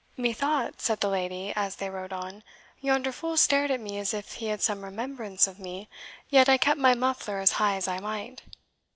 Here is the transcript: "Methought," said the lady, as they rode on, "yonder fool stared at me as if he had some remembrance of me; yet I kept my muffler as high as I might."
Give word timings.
"Methought," 0.17 0.81
said 0.81 0.99
the 0.99 1.09
lady, 1.09 1.53
as 1.55 1.75
they 1.75 1.87
rode 1.87 2.11
on, 2.11 2.41
"yonder 2.79 3.11
fool 3.11 3.37
stared 3.37 3.69
at 3.69 3.79
me 3.79 3.99
as 3.99 4.15
if 4.15 4.31
he 4.33 4.47
had 4.47 4.59
some 4.59 4.83
remembrance 4.83 5.45
of 5.45 5.59
me; 5.59 5.87
yet 6.27 6.49
I 6.49 6.57
kept 6.57 6.79
my 6.79 6.95
muffler 6.95 7.37
as 7.37 7.51
high 7.61 7.75
as 7.75 7.87
I 7.87 7.99
might." 7.99 8.41